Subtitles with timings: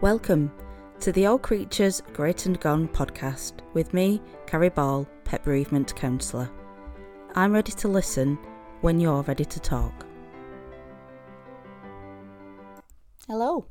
[0.00, 0.52] Welcome
[1.00, 6.50] to the All Creatures Great and Gone podcast with me, Carrie Ball, Pet Bereavement Counsellor.
[7.36, 8.36] I'm ready to listen
[8.80, 10.04] when you're ready to talk.
[13.28, 13.66] Hello,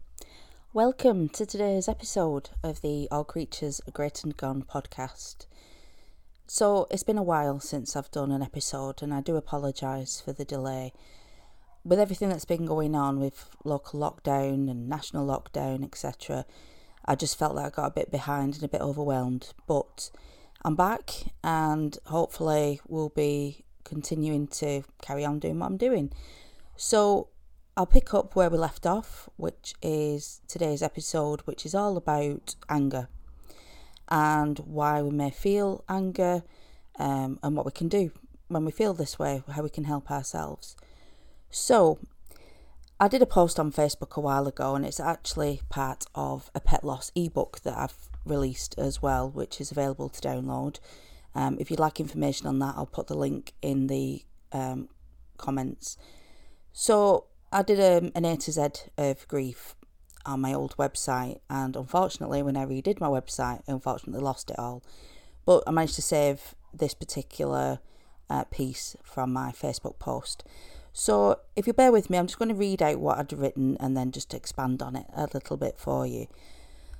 [0.71, 5.45] welcome to today's episode of the All Creatures Great and Gone podcast.
[6.47, 10.31] So, it's been a while since I've done an episode, and I do apologise for
[10.31, 10.93] the delay
[11.83, 16.45] with everything that's been going on with local lockdown and national lockdown, etc.,
[17.05, 19.53] I just felt that I got a bit behind and a bit overwhelmed.
[19.67, 20.09] But
[20.63, 21.11] I'm back
[21.43, 26.11] and hopefully we'll be continuing to carry on doing what I'm doing.
[26.77, 27.27] So
[27.75, 32.55] I'll pick up where we left off, which is today's episode, which is all about
[32.69, 33.09] anger
[34.09, 36.43] and why we may feel anger
[36.99, 38.11] um, and what we can do
[38.47, 40.75] when we feel this way, how we can help ourselves.
[41.55, 41.99] So,
[42.99, 46.59] I did a post on Facebook a while ago, and it's actually part of a
[46.59, 50.79] pet loss ebook that I've released as well, which is available to download.
[51.35, 54.89] Um, if you'd like information on that, I'll put the link in the um,
[55.37, 55.95] comments.
[56.71, 59.75] So, I did um, an A to Z of grief
[60.25, 64.57] on my old website, and unfortunately, when I redid my website, I unfortunately lost it
[64.57, 64.81] all.
[65.45, 67.77] But I managed to save this particular
[68.27, 70.43] uh, piece from my Facebook post.
[70.95, 73.77] So, if you bear with me, I'm just going to read out what I'd written
[73.79, 76.27] and then just expand on it a little bit for you.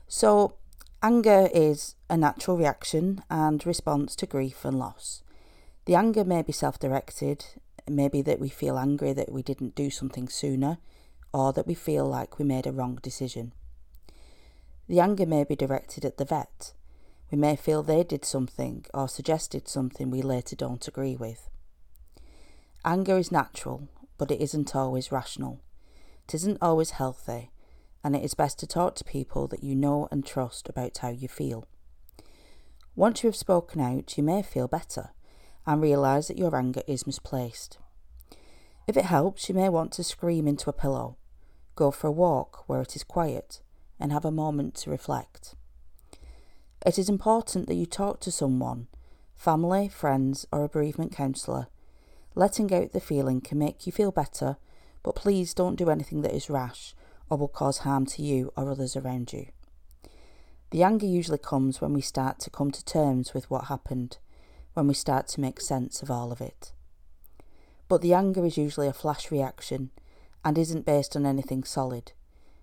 [0.08, 0.56] So,
[1.04, 5.22] anger is a natural reaction and response to grief and loss.
[5.86, 7.46] The anger may be self directed,
[7.88, 10.80] maybe that we feel angry that we didn't do something sooner,
[11.32, 13.54] or that we feel like we made a wrong decision.
[14.88, 16.74] The anger may be directed at the vet.
[17.32, 21.50] We may feel they did something or suggested something we later don't agree with.
[22.86, 25.62] Anger is natural, but it isn't always rational.
[26.28, 27.50] It isn't always healthy,
[28.04, 31.10] and it is best to talk to people that you know and trust about how
[31.10, 31.66] you feel.
[32.94, 35.12] Once you have spoken out, you may feel better
[35.66, 37.78] and realise that your anger is misplaced.
[38.86, 41.16] If it helps, you may want to scream into a pillow,
[41.76, 43.62] go for a walk where it is quiet,
[43.98, 45.56] and have a moment to reflect.
[46.86, 48.88] It is important that you talk to someone,
[49.36, 51.68] family, friends, or a bereavement counsellor,
[52.36, 54.58] Letting out the feeling can make you feel better,
[55.04, 56.96] but please don't do anything that is rash
[57.30, 59.48] or will cause harm to you or others around you.
[60.72, 64.18] The anger usually comes when we start to come to terms with what happened,
[64.74, 66.74] when we start to make sense of all of it.
[67.88, 69.92] But the anger is usually a flash reaction
[70.44, 72.14] and isn't based on anything solid.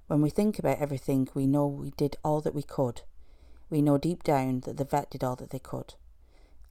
[0.09, 3.03] When we think about everything, we know we did all that we could.
[3.71, 5.95] We know deep down that the vet did all that they could.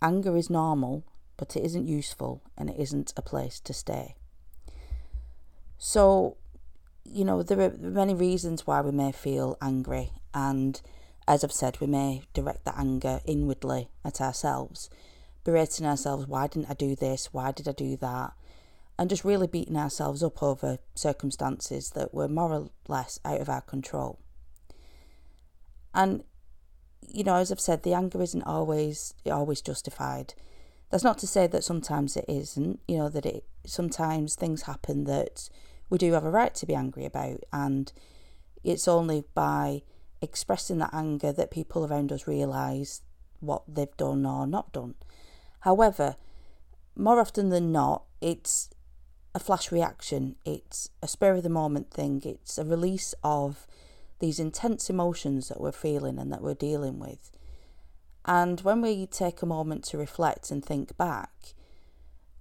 [0.01, 1.05] Anger is normal
[1.39, 4.16] but it isn't useful and it isn't a place to stay.
[5.77, 6.35] So,
[7.05, 10.79] you know, there are many reasons why we may feel angry, and
[11.25, 14.89] as I've said, we may direct that anger inwardly at ourselves,
[15.45, 17.33] berating ourselves, why didn't I do this?
[17.33, 18.33] Why did I do that?
[18.97, 23.47] And just really beating ourselves up over circumstances that were more or less out of
[23.47, 24.19] our control.
[25.94, 26.25] And,
[27.07, 30.33] you know, as I've said, the anger isn't always always justified.
[30.89, 35.03] That's not to say that sometimes it isn't, you know, that it sometimes things happen
[35.03, 35.50] that
[35.89, 37.91] we do have a right to be angry about, and
[38.63, 39.83] it's only by
[40.22, 43.01] expressing that anger that people around us realise
[43.39, 44.95] what they've done or not done.
[45.61, 46.16] However,
[46.95, 48.69] more often than not, it's
[49.33, 53.67] a flash reaction, it's a spur of the moment thing, it's a release of
[54.19, 57.31] these intense emotions that we're feeling and that we're dealing with.
[58.25, 61.53] And when we take a moment to reflect and think back,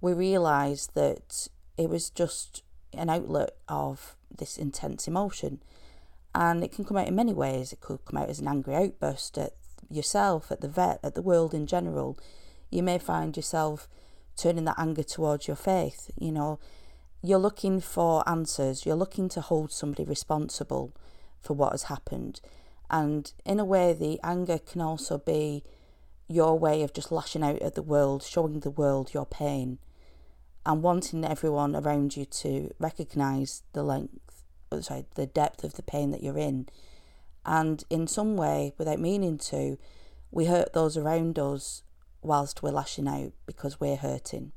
[0.01, 1.47] we realise that
[1.77, 2.63] it was just
[2.93, 5.61] an outlet of this intense emotion.
[6.35, 7.73] And it can come out in many ways.
[7.73, 9.53] It could come out as an angry outburst at
[9.89, 12.17] yourself, at the vet, at the world in general.
[12.69, 13.87] You may find yourself
[14.37, 16.11] turning that anger towards your faith.
[16.17, 16.59] You know,
[17.21, 20.93] you're looking for answers, you're looking to hold somebody responsible
[21.41, 22.39] for what has happened.
[22.89, 25.63] And in a way, the anger can also be
[26.29, 29.79] your way of just lashing out at the world, showing the world your pain,
[30.65, 35.83] and wanting everyone around you to recognise the length, oh, sorry, the depth of the
[35.83, 36.67] pain that you're in.
[37.45, 39.77] And in some way, without meaning to,
[40.31, 41.83] we hurt those around us
[42.21, 44.51] whilst we're lashing out because we're hurting.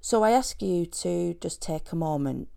[0.00, 2.48] So I ask you to just take a moment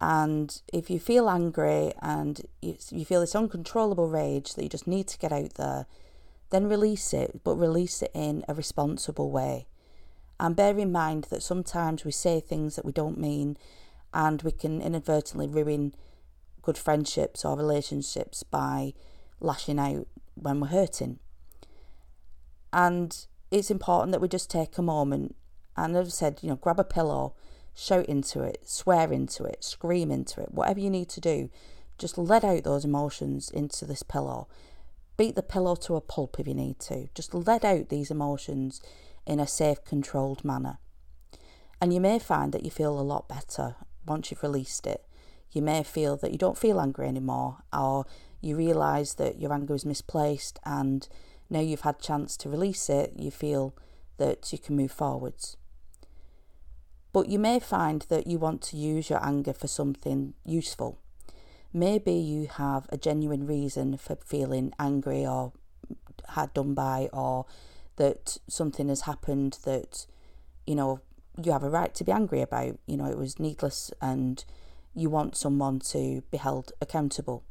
[0.00, 5.08] and if you feel angry and you feel this uncontrollable rage that you just need
[5.08, 5.86] to get out there,
[6.50, 9.66] then release it, but release it in a responsible way.
[10.40, 13.56] And bear in mind that sometimes we say things that we don't mean
[14.14, 15.94] and we can inadvertently ruin
[16.62, 18.94] good friendships or relationships by
[19.40, 21.18] lashing out when we're hurting.
[22.72, 25.34] And it's important that we just take a moment
[25.78, 27.34] and, as I said, you know, grab a pillow,
[27.72, 31.50] shout into it, swear into it, scream into it, whatever you need to do.
[31.98, 34.48] Just let out those emotions into this pillow.
[35.18, 37.08] Beat the pillow to a pulp if you need to.
[37.12, 38.80] Just let out these emotions
[39.26, 40.78] in a safe, controlled manner.
[41.82, 43.74] And you may find that you feel a lot better
[44.06, 45.04] once you've released it.
[45.50, 48.06] You may feel that you don't feel angry anymore, or
[48.40, 51.08] you realise that your anger is misplaced, and
[51.50, 53.74] now you've had a chance to release it, you feel
[54.18, 55.56] that you can move forwards.
[57.12, 61.00] But you may find that you want to use your anger for something useful.
[61.72, 65.52] Maybe you have a genuine reason for feeling angry or
[66.30, 67.46] had done by, or
[67.96, 70.06] that something has happened that,
[70.66, 71.00] you know,
[71.42, 72.78] you have a right to be angry about.
[72.86, 74.44] You know, it was needless and
[74.94, 77.44] you want someone to be held accountable.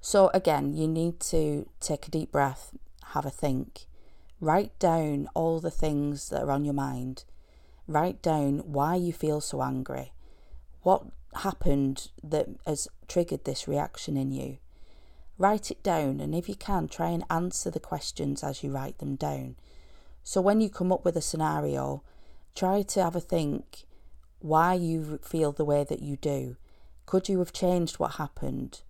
[0.00, 2.74] So, again, you need to take a deep breath,
[3.08, 3.86] have a think,
[4.40, 7.24] write down all the things that are on your mind,
[7.86, 10.12] write down why you feel so angry,
[10.82, 11.04] what
[11.36, 14.58] happened that has triggered this reaction in you.
[15.38, 18.98] Write it down, and if you can, try and answer the questions as you write
[18.98, 19.56] them down.
[20.22, 22.02] So, when you come up with a scenario,
[22.54, 23.84] Try to have a think
[24.40, 26.56] why you feel the way that you do.
[27.06, 28.82] Could you have changed what happened?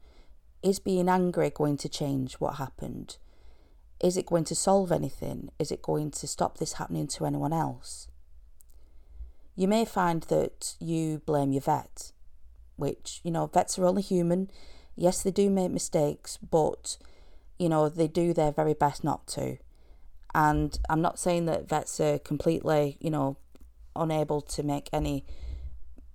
[0.62, 3.18] Is being angry going to change what happened?
[4.00, 5.50] Is it going to solve anything?
[5.58, 8.08] Is it going to stop this happening to anyone else?
[9.62, 12.10] You may find that you blame your vet,
[12.74, 14.50] which, you know, vets are only human.
[14.96, 16.98] Yes, they do make mistakes, but,
[17.60, 19.58] you know, they do their very best not to.
[20.34, 23.36] And I'm not saying that vets are completely, you know,
[23.94, 25.24] unable to make any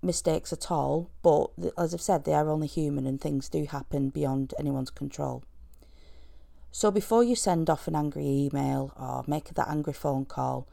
[0.02, 1.10] mistakes at all.
[1.24, 5.46] But as I've said, they are only human and things do happen beyond anyone's control.
[6.74, 10.68] So before you send off an angry email or make that angry phone call,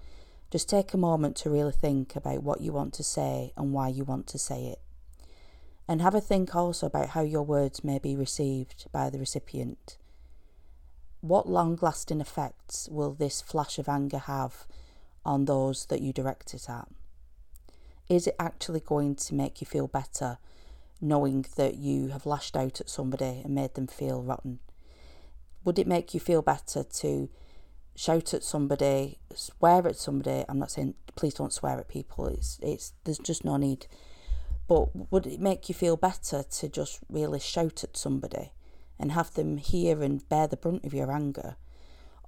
[0.55, 3.89] just take a moment to really think about what you want to say and why
[3.89, 4.79] you want to say it.
[5.89, 9.99] And have a think also about how your words may be received by the recipient.
[11.21, 14.65] What long lasting effects will this flash of anger have
[15.25, 16.87] on those that you direct it at?
[18.09, 20.39] Is it actually going to make you feel better
[21.01, 24.61] knowing that you have lashed out at somebody and made them feel rotten?
[25.65, 27.29] Would it make you feel better to
[27.97, 30.45] shout at somebody, swear at somebody?
[30.49, 32.27] I'm not saying please don't swear at people.
[32.27, 33.87] It's it's there's just no need.
[34.67, 38.53] But would it make you feel better to just really shout at somebody
[38.99, 41.57] and have them hear and bear the brunt of your anger?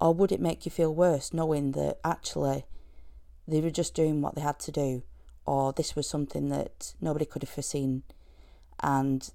[0.00, 2.66] Or would it make you feel worse knowing that actually
[3.48, 5.02] they were just doing what they had to do,
[5.46, 8.02] or this was something that nobody could have foreseen.
[8.82, 9.28] And,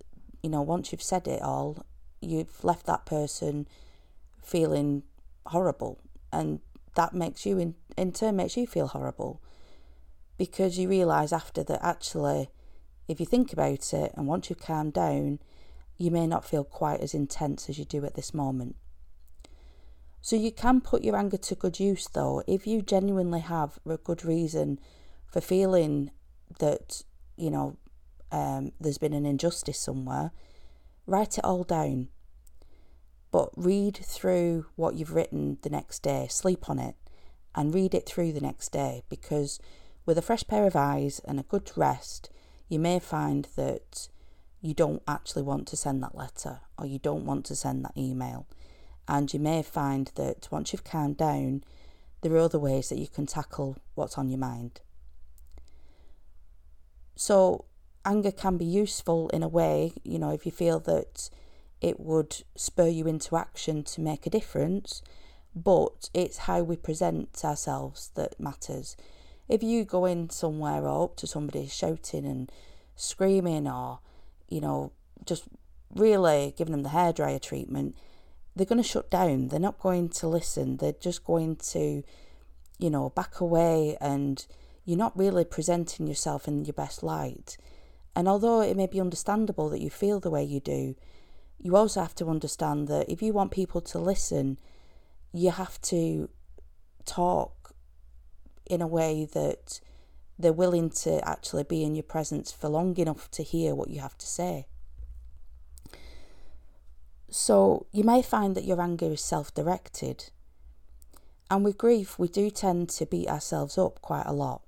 [0.44, 1.86] you know, once you've said it all,
[2.19, 3.68] you've left that person
[4.42, 5.04] feeling
[5.48, 6.00] horrible.
[6.31, 6.60] And
[6.95, 9.42] that makes you, in, in turn, makes you feel horrible
[10.38, 12.50] because you realise after that actually,
[13.07, 15.38] if you think about it and once you've calmed down,
[15.98, 18.75] you may not feel quite as intense as you do at this moment.
[20.19, 23.98] So you can put your anger to good use though if you genuinely have a
[23.98, 24.80] good reason
[25.27, 26.10] for feeling
[26.57, 27.03] that,
[27.38, 27.77] you know,
[28.32, 30.32] um, there's been an injustice somewhere,
[31.05, 32.08] write it all down.
[33.31, 36.95] But read through what you've written the next day, sleep on it,
[37.55, 39.59] and read it through the next day because
[40.05, 42.29] with a fresh pair of eyes and a good rest,
[42.67, 44.09] you may find that
[44.61, 47.97] you don't actually want to send that letter or you don't want to send that
[47.97, 48.47] email
[49.07, 51.63] and you may find that once you've calmed down,
[52.21, 54.79] there are other ways that you can tackle what's on your mind.
[57.15, 57.65] So,
[58.05, 61.29] anger can be useful in a way, you know, if you feel that
[61.81, 65.01] it would spur you into action to make a difference,
[65.55, 68.95] but it's how we present ourselves that matters.
[69.50, 72.51] If you go in somewhere or up to somebody shouting and
[72.95, 74.00] screaming or,
[74.47, 74.91] you know,
[75.25, 75.45] just
[75.93, 77.95] really giving them the hairdryer treatment,
[78.55, 79.47] they're going to shut down.
[79.47, 80.77] They're not going to listen.
[80.77, 82.03] They're just going to,
[82.77, 84.45] you know, back away and
[84.85, 87.57] you're not really presenting yourself in your best light.
[88.15, 90.95] And although it may be understandable that you feel the way you do,
[91.62, 94.58] you also have to understand that if you want people to listen,
[95.32, 96.30] you have to
[97.06, 97.74] talk
[98.65, 99.80] in a way that
[100.39, 104.01] they're willing to actually be in your presence for long enough to hear what you
[104.01, 104.65] have to say.
[107.30, 110.32] So you may find that your anger is self directed.
[111.50, 114.62] And with grief, we do tend to beat ourselves up quite a lot.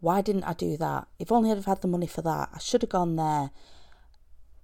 [0.00, 1.08] Why didn't I do that?
[1.18, 3.50] If only I'd have had the money for that, I should have gone there.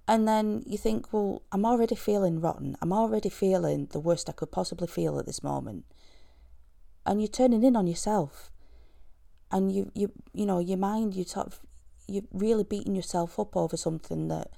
[0.07, 2.77] And then you think, well, I'm already feeling rotten.
[2.81, 5.85] I'm already feeling the worst I could possibly feel at this moment.
[7.05, 8.51] And you're turning in on yourself.
[9.51, 11.59] And you, you, you know, your mind, you of,
[12.07, 14.49] you're really beating yourself up over something that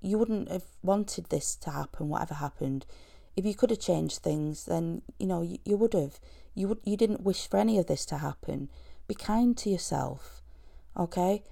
[0.00, 2.84] you wouldn't have wanted this to happen, whatever happened.
[3.36, 6.18] If you could have changed things, then you know you, you would have.
[6.54, 6.80] You would.
[6.84, 8.68] You didn't wish for any of this to happen.
[9.08, 10.42] Be kind to yourself,
[10.96, 11.42] okay?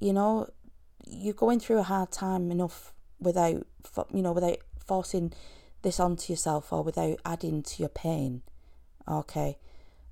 [0.00, 0.48] You know,
[1.06, 3.66] you're going through a hard time enough without,
[4.12, 5.32] you know, without forcing
[5.82, 8.42] this onto yourself or without adding to your pain,
[9.08, 9.56] okay?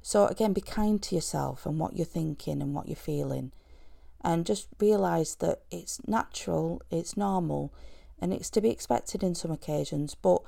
[0.02, 3.52] So again, be kind to yourself and what you're thinking and what you're feeling
[4.22, 7.72] and just realize that it's natural, it's normal,
[8.18, 10.40] and it's to be expected in some occasions, but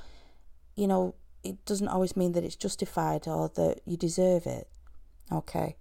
[0.74, 4.68] you know, it doesn't always mean that it's justified or that you deserve it.
[5.30, 5.76] Okay.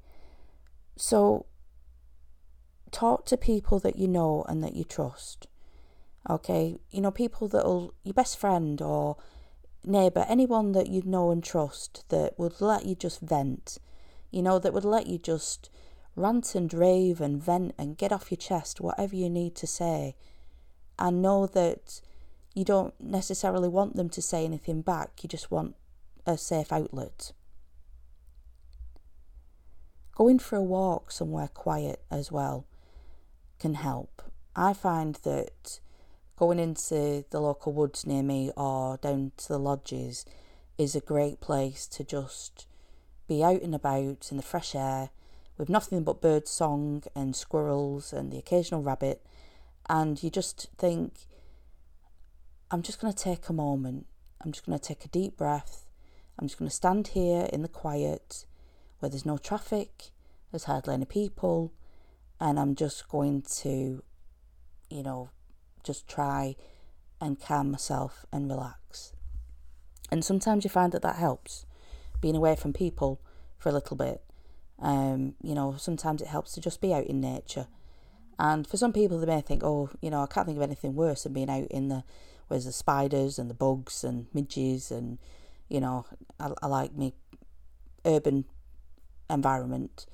[0.98, 1.46] So
[2.92, 5.48] talk to people that you know and that you trust.
[6.30, 9.18] Okay, you know, people that'll your best friend or
[9.84, 13.78] neighbour, anyone that you know and trust that would let you just vent,
[14.32, 15.70] you know, that would let you just
[16.16, 20.16] Rant and rave and vent and get off your chest whatever you need to say.
[20.98, 22.00] And know that
[22.54, 25.76] you don't necessarily want them to say anything back, you just want
[26.26, 27.34] a safe outlet.
[30.16, 32.66] Going for a walk somewhere quiet as well
[33.60, 34.22] can help.
[34.56, 35.80] I find that
[36.38, 40.26] going into the local woods near me or down to the lodges
[40.78, 42.68] is a great place to just
[43.28, 45.10] be out and about in the fresh air
[45.58, 49.26] with nothing but bird song and squirrels and the occasional rabbit,
[49.90, 51.14] and you just think,
[52.70, 54.06] I'm just going to take a moment.
[54.42, 55.86] I'm just going to take a deep breath.
[56.38, 58.46] I'm just going to stand here in the quiet
[59.00, 60.10] where there's no traffic,
[60.52, 61.72] there's hardly any people,
[62.40, 64.04] and I'm just going to,
[64.90, 65.30] you know,
[65.84, 66.56] just try
[67.22, 69.14] and calm myself and relax.
[70.12, 71.66] And sometimes you find that that helps,
[72.22, 73.22] being away from people
[73.58, 74.22] for a little bit.
[74.80, 77.68] Um, you know, sometimes it helps to just be out in nature.
[78.38, 80.96] And for some people, they may think, oh, you know, I can't think of anything
[80.96, 82.04] worse than being out in the,
[82.48, 85.18] where's the spiders and the bugs and midges and,
[85.70, 86.06] you know,
[86.40, 87.14] I, I like me
[88.06, 88.46] urban
[89.30, 90.06] environment.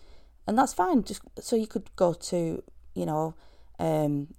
[0.48, 1.04] And that's fine.
[1.04, 3.36] Just so you could go to, you know,
[3.80, 4.34] um,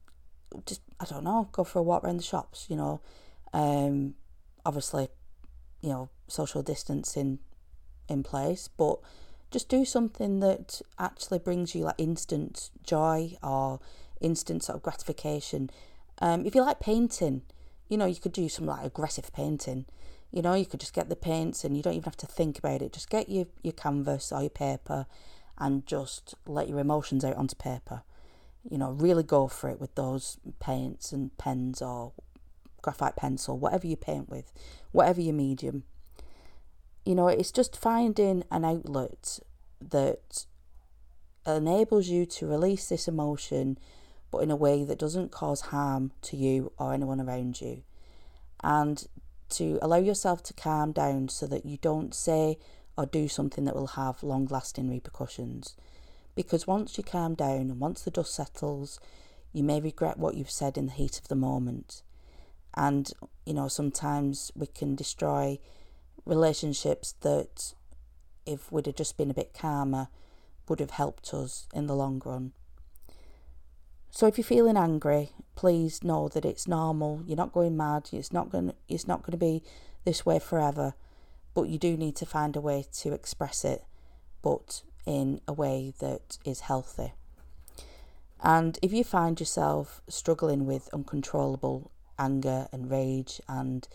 [0.66, 3.00] just, I don't know, go for a walk around the shops, you know.
[3.52, 4.14] Um,
[4.64, 5.08] obviously,
[5.80, 7.38] you know, social distancing
[8.08, 8.98] in place, but
[9.50, 13.80] just do something that actually brings you like instant joy or
[14.20, 15.70] instant sort of gratification.
[16.20, 17.42] Um, if you like painting,
[17.88, 19.86] you know, you could do some like aggressive painting.
[20.30, 22.58] You know, you could just get the paints and you don't even have to think
[22.58, 22.94] about it.
[22.94, 25.06] Just get your, your canvas or your paper
[25.62, 28.02] and just let your emotions out onto paper.
[28.68, 32.12] You know, really go for it with those paints and pens or
[32.82, 34.52] graphite pencil, whatever you paint with,
[34.92, 35.84] whatever your medium
[37.04, 39.40] you know, it's just finding an outlet
[39.80, 40.46] that
[41.46, 43.78] enables you to release this emotion,
[44.30, 47.82] but in a way that doesn't cause harm to you or anyone around you.
[48.62, 49.06] And
[49.50, 52.58] to allow yourself to calm down so that you don't say
[52.96, 55.76] or do something that will have long lasting repercussions.
[56.34, 58.98] Because once you calm down and once the dust settles,
[59.52, 62.02] you may regret what you've said in the heat of the moment.
[62.74, 63.10] And,
[63.44, 65.58] you know, sometimes we can destroy
[66.24, 67.74] relationships that,
[68.46, 70.08] if we'd have just been a bit calmer,
[70.68, 72.52] would have helped us in the long run.
[74.10, 77.22] So if you're feeling angry, please know that it's normal.
[77.26, 78.10] You're not going mad.
[78.12, 78.72] It's not going.
[78.88, 79.62] It's not going to be
[80.04, 80.94] this way forever.
[81.54, 83.84] But you do need to find a way to express it,
[84.42, 87.12] but in a way that is healthy.
[88.42, 93.86] And if you find yourself struggling with uncontrollable anger and rage and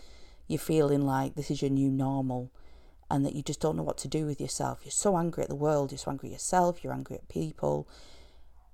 [0.47, 2.51] you're feeling like this is your new normal
[3.09, 5.49] and that you just don't know what to do with yourself, you're so angry at
[5.49, 7.87] the world, you're so angry at yourself, you're angry at people,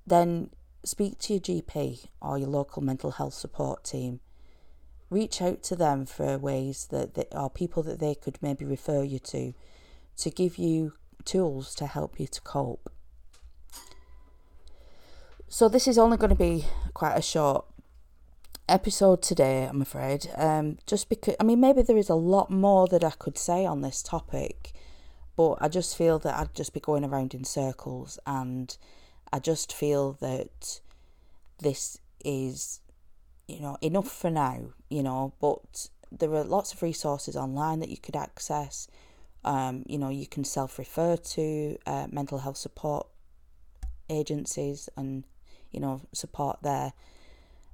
[0.05, 0.49] then
[0.83, 4.19] speak to your GP or your local mental health support team.
[5.13, 9.19] Reach out to them for ways that or people that they could maybe refer you
[9.19, 9.53] to
[10.17, 10.93] to give you
[11.23, 12.91] tools to help you to cope.
[15.47, 16.65] So, this is only going to be
[16.95, 17.65] quite a short
[18.67, 20.29] episode today, I'm afraid.
[20.35, 23.65] Um, just because, I mean, maybe there is a lot more that I could say
[23.65, 24.71] on this topic,
[25.35, 28.75] but I just feel that I'd just be going around in circles, and
[29.31, 30.79] I just feel that
[31.59, 32.79] this is,
[33.47, 34.59] you know, enough for now,
[34.89, 38.87] you know, but there are lots of resources online that you could access.
[39.43, 43.07] Um, you know, you can self refer to uh, mental health support
[44.09, 45.23] agencies and,
[45.71, 46.93] you know, support there.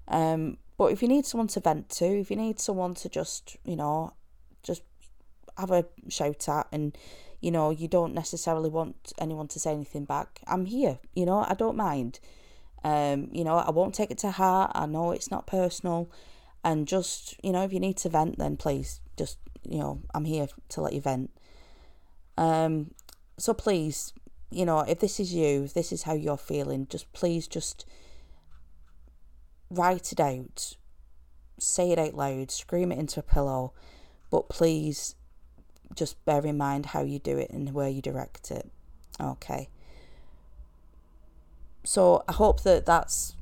[0.07, 3.57] Um, But if you need someone to vent to, if you need someone to just,
[3.65, 4.13] you know,
[4.63, 4.81] just
[5.57, 6.97] have a shout at and,
[7.41, 11.45] you know, you don't necessarily want anyone to say anything back, I'm here, you know,
[11.47, 12.19] I don't mind.
[12.83, 14.71] Um, you know, I won't take it to heart.
[14.75, 16.09] I know it's not personal.
[16.63, 20.25] And just, you know, if you need to vent, then please just, you know, I'm
[20.25, 21.31] here to let you vent.
[22.37, 22.91] Um,
[23.37, 24.13] so please,
[24.51, 27.85] you know, if this is you, if this is how you're feeling, just please just
[29.69, 30.75] write it out,
[31.59, 33.73] say it out loud, scream it into a pillow,
[34.31, 35.15] but please
[35.95, 38.69] just bear in mind how you do it and where you direct it.
[39.19, 39.69] Okay.
[41.83, 43.35] So I hope that that's,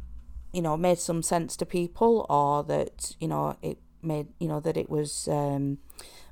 [0.53, 4.59] you know, made some sense to people or that, you know, it made, you know,
[4.59, 5.79] that it was um,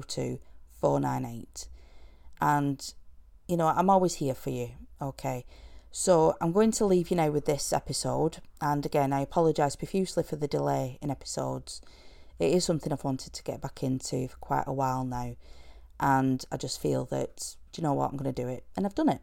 [0.06, 0.38] 02
[0.80, 1.68] 498.
[2.40, 2.94] And,
[3.48, 5.46] you know, I'm always here for you, okay?
[5.98, 8.42] So I'm going to leave you now with this episode.
[8.60, 11.80] And again, I apologise profusely for the delay in episodes.
[12.38, 15.36] It is something I've wanted to get back into for quite a while now.
[15.98, 18.64] And I just feel that, do you know what, I'm going to do it.
[18.76, 19.22] And I've done it.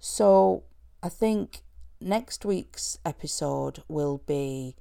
[0.00, 0.64] So
[1.04, 1.62] I think
[2.00, 4.74] next week's episode will be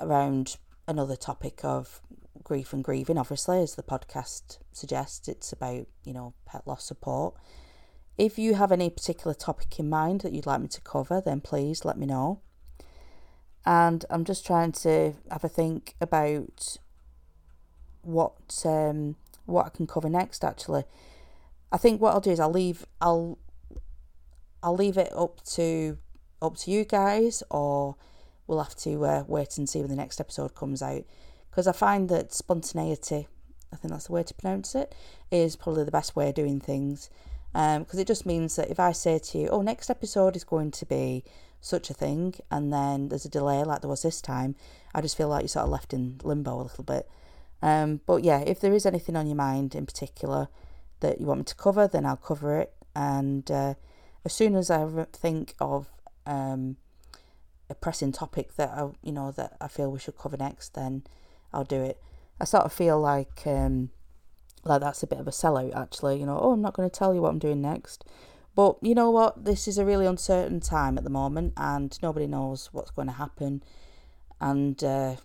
[0.00, 0.56] around
[0.88, 2.00] another topic of
[2.42, 3.18] grief and grieving.
[3.18, 7.34] Obviously, as the podcast suggests, it's about, you know, pet loss support.
[8.16, 11.40] If you have any particular topic in mind that you'd like me to cover, then
[11.40, 12.40] please let me know.
[13.66, 16.76] And I'm just trying to have a think about
[18.02, 20.44] what um, what I can cover next.
[20.44, 20.84] Actually,
[21.72, 23.38] I think what I'll do is I'll leave I'll
[24.62, 25.98] I'll leave it up to
[26.40, 27.96] up to you guys, or
[28.46, 31.04] we'll have to uh, wait and see when the next episode comes out.
[31.50, 33.28] Because I find that spontaneity,
[33.72, 34.94] I think that's the way to pronounce it,
[35.30, 37.10] is probably the best way of doing things.
[37.54, 40.42] Because um, it just means that if I say to you, oh, next episode is
[40.42, 41.22] going to be
[41.60, 44.56] such a thing, and then there's a delay like there was this time,
[44.92, 47.08] I just feel like you're sort of left in limbo a little bit.
[47.62, 50.48] Um, but yeah, if there is anything on your mind in particular
[51.00, 52.74] that you want me to cover, then I'll cover it.
[52.94, 53.74] And uh,
[54.24, 55.88] as soon as I think of
[56.26, 56.76] um,
[57.70, 61.04] a pressing topic that I, you know, that I feel we should cover next, then
[61.52, 62.02] I'll do it.
[62.40, 63.90] I sort of feel like um,
[64.66, 66.18] like that's a bit of a sellout, actually.
[66.18, 68.04] You know, oh, I'm not going to tell you what I'm doing next.
[68.54, 69.44] But you know what?
[69.44, 73.14] This is a really uncertain time at the moment, and nobody knows what's going to
[73.14, 73.62] happen.
[74.40, 75.16] And uh,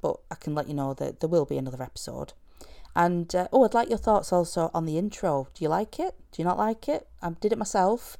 [0.00, 2.32] but I can let you know that there will be another episode.
[2.96, 5.48] And uh, oh, I'd like your thoughts also on the intro.
[5.54, 6.14] Do you like it?
[6.32, 7.06] Do you not like it?
[7.22, 8.16] I did it myself.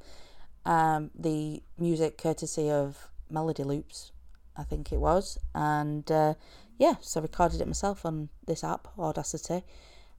[0.64, 4.12] Um, the music courtesy of Melody Loops,
[4.56, 6.34] I think it was, and uh,
[6.78, 9.64] yeah, so I recorded it myself on this app, Audacity.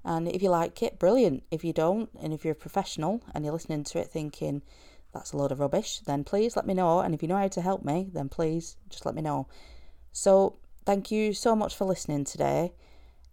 [0.04, 1.44] And if you like it, brilliant.
[1.52, 4.62] If you don't, and if you're a professional and you're listening to it thinking
[5.14, 7.00] that's a load of rubbish, then please let me know.
[7.00, 9.48] And if you know how to help me, then please just let me know.
[10.12, 12.74] So, thank you so much for listening today.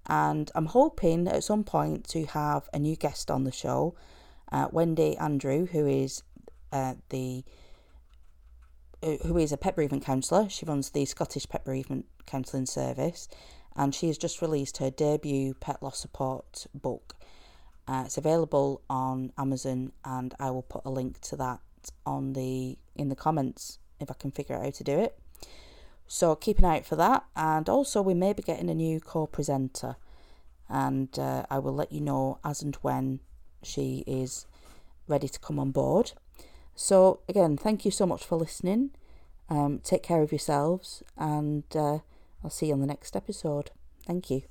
[0.06, 3.94] And I'm hoping at some point to have a new guest on the show,
[4.50, 6.22] uh, Wendy Andrew, who is
[6.72, 7.44] uh, the
[9.02, 10.48] uh, who is a pet bereavement counsellor.
[10.48, 13.28] She runs the Scottish Pet Bereavement Counselling Service,
[13.78, 17.14] and she has just released her debut pet loss support book.
[17.86, 21.60] Uh, it's available on Amazon, and I will put a link to that
[22.04, 25.18] on the in the comments if I can figure out how to do it.
[26.08, 28.98] So keep an eye out for that, and also we may be getting a new
[28.98, 29.96] co-presenter,
[30.68, 33.20] and uh, I will let you know as and when
[33.62, 34.46] she is
[35.06, 36.12] ready to come on board.
[36.74, 38.90] So, again, thank you so much for listening.
[39.48, 41.98] Um, take care of yourselves, and uh,
[42.42, 43.70] I'll see you on the next episode.
[44.06, 44.42] Thank you.